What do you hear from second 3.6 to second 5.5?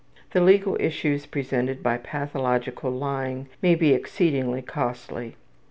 may be exceedingly costly.